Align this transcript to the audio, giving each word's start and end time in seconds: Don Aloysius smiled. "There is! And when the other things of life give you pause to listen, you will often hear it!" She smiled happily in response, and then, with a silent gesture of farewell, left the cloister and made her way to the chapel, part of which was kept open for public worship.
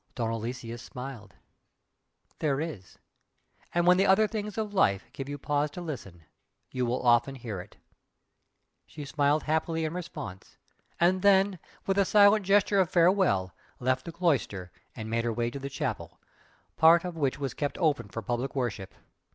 Don 0.15 0.31
Aloysius 0.31 0.81
smiled. 0.81 1.35
"There 2.39 2.59
is! 2.59 2.97
And 3.71 3.85
when 3.85 3.97
the 3.97 4.07
other 4.07 4.27
things 4.27 4.57
of 4.57 4.73
life 4.73 5.05
give 5.13 5.29
you 5.29 5.37
pause 5.37 5.69
to 5.69 5.79
listen, 5.81 6.25
you 6.71 6.87
will 6.87 7.03
often 7.05 7.35
hear 7.35 7.61
it!" 7.61 7.77
She 8.87 9.05
smiled 9.05 9.43
happily 9.43 9.85
in 9.85 9.93
response, 9.93 10.57
and 10.99 11.21
then, 11.21 11.59
with 11.85 11.99
a 11.99 12.05
silent 12.05 12.47
gesture 12.47 12.79
of 12.79 12.89
farewell, 12.89 13.53
left 13.79 14.05
the 14.05 14.11
cloister 14.11 14.71
and 14.95 15.07
made 15.07 15.23
her 15.23 15.31
way 15.31 15.51
to 15.51 15.59
the 15.59 15.69
chapel, 15.69 16.19
part 16.77 17.05
of 17.05 17.15
which 17.15 17.37
was 17.37 17.53
kept 17.53 17.77
open 17.77 18.09
for 18.09 18.23
public 18.23 18.55
worship. 18.55 18.95